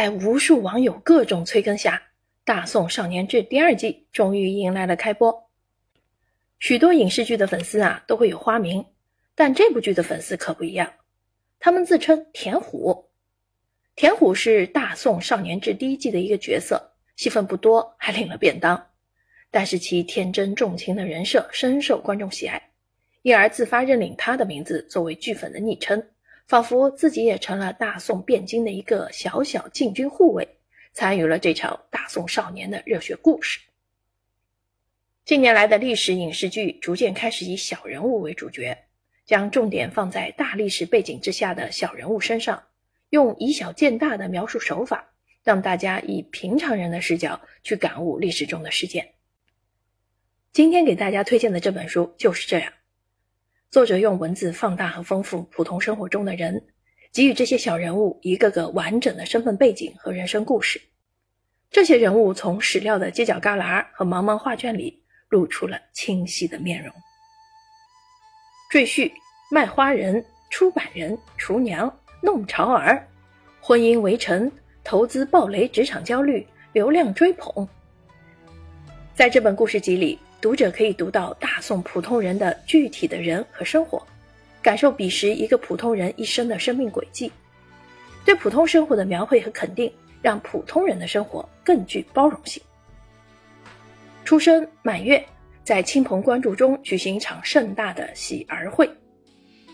[0.00, 1.96] 在无数网友各种催更下，
[2.42, 5.50] 《大宋少年志》第二季终于迎来了开播。
[6.58, 8.86] 许多影视剧的粉丝啊都会有花名，
[9.34, 10.90] 但这部剧的粉丝可不一样，
[11.58, 13.10] 他们自称“田虎”。
[13.94, 18.86] 田虎是《大宋少年志》第一季的一个角色，戏份不多，还领了便当。
[19.50, 22.70] 但是其天真重情的人设深受观众喜爱，
[23.20, 26.02] 因而自发认领他的名字作为剧粉的昵称，
[26.50, 30.56] 仿佛自己也成了大宋汴京的一个小小禁军护卫，
[30.92, 33.60] 参与了这场大宋少年的热血故事。
[35.24, 38.76] 近年来的历史影视剧逐渐开始以小人物为主角，
[39.24, 42.64] 将重点放在大历史背景之下的小人物身上，
[43.10, 45.12] 用以小见大的描述手法，
[45.44, 49.12] 让大家以平常人的视角去感悟历史中的事件。
[50.52, 52.72] 今天给大家推荐的这本书就是这样，
[53.70, 56.60] 作者用文字放大和丰富普通生活中的人，
[57.12, 60.80] 给予这些小人物一个个完整的身份背景和人生故事。
[61.70, 65.00] 这些人物从史料的犄角旮旯和茫茫画卷里。
[65.30, 66.92] 露出了清晰的面容。
[68.68, 69.08] 赘婿、
[69.48, 73.06] 卖花人、出版人、厨娘、弄潮儿、
[73.60, 74.50] 婚姻围城、
[74.82, 77.68] 投资暴雷、职场焦虑、流量追捧。
[79.14, 84.02] 在这本故事集里，读者可以读到大宋普通人的具体的人和生活，
[84.62, 87.30] 感受彼时一个普通人一生的生命轨迹。
[88.24, 92.62] 对普通生活的描绘和肯定，让普通人的生活更具包容性。
[94.24, 95.22] 出生满月，
[95.62, 98.88] 在亲朋关注中举行一场盛大的喜儿会。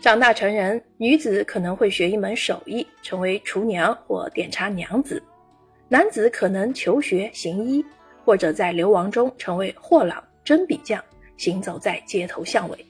[0.00, 5.18] 长大成人，女子可能会学一门手艺，成为厨娘或点茶娘子；
[5.88, 7.84] 男子可能求学行医，
[8.24, 11.02] 或者在流亡中成为货郎、针笔匠，
[11.36, 12.86] 行走在街头巷尾。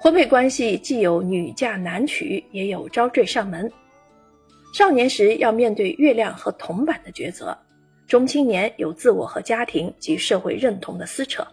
[0.00, 3.70] 婚配关系既有女嫁男娶，也有招赘上门。
[4.72, 7.56] 少年时要面对月亮和铜板的抉择。
[8.06, 11.46] 中青年有自我和家庭及社会认同的撕扯，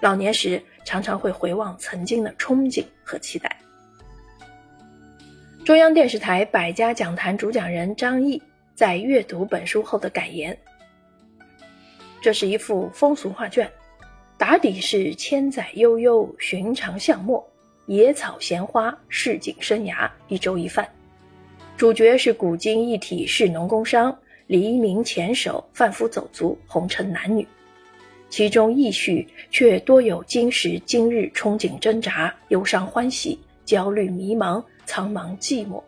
[0.00, 3.56] 老年时常常会回望曾经的憧憬和期待。
[5.64, 8.42] 中央电视台百家讲坛主讲人张毅
[8.74, 10.56] 在阅读本书后的感言：
[12.20, 13.70] 这是一幅风俗画卷，
[14.42, 17.48] 打底是千载悠悠，寻常巷陌，
[17.86, 20.84] 野草闲花，市井生涯，一粥一饭。
[21.76, 24.12] 主角是古今一体，士农工商。
[24.48, 27.46] 黎明前手，贩夫走卒，红尘男女，
[28.28, 35.80] 其中意绪却多有今时今日憧憬挣扎、忧伤欢喜、焦虑迷茫、苍茫寂寞，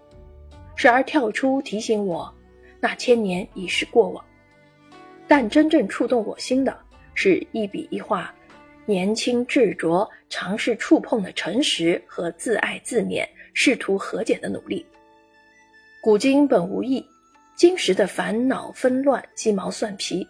[0.76, 2.32] 时而跳出提醒我，
[2.78, 4.25] 那千年已是过往。
[5.26, 6.72] 但真正触动我心的，
[7.14, 8.32] 是一笔一画，
[8.86, 14.84] 年轻执着、尝试触碰的诚实和自爱自勉、试图和解的努力。
[16.02, 17.04] 古今本无异。
[17.56, 20.26] 今时的烦恼纷乱、鸡毛蒜皮，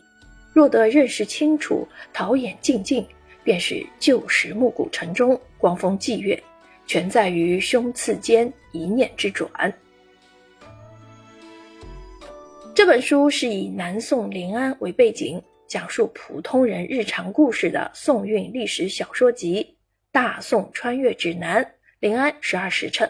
[0.53, 3.07] 若得认识清楚、陶冶静静，
[3.43, 6.41] 便是旧时暮鼓晨钟、光风霁月，
[6.87, 9.51] 全在于胸次间一念之转。
[12.75, 15.43] 这本书是以南宋临安为背景，
[15.75, 19.61] 讲述普通人日常故事的宋韵历史小说集
[20.13, 21.69] 《大宋穿越指南：
[21.99, 23.09] 临安十二时辰》，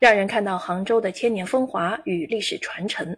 [0.00, 3.16] 让人看到杭州的千年风华与历史传承。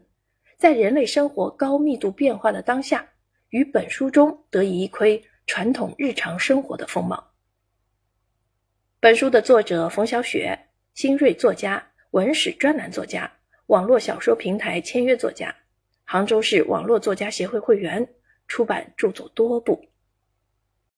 [0.58, 3.08] 在人类生活高密度变化的当下，
[3.48, 7.26] 于本书中得以一窥传统日常生活的风貌。
[9.00, 10.58] 本书的作者冯小雪，
[10.92, 13.32] 新锐作家、文史专栏作家，
[13.68, 15.56] 网络小说平台签约作家，
[16.04, 18.06] 杭州市网络作家协会会员，
[18.48, 19.80] 出版著作多部。